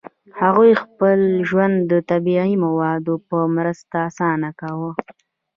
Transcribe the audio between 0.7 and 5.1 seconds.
خپل ژوند د طبیعي موادو په مرسته اسانه کاوه.